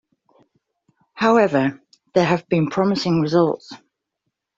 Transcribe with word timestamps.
However, 1.13 1.79
there 2.15 2.25
have 2.25 2.49
been 2.49 2.71
promising 2.71 3.21
results. 3.21 3.71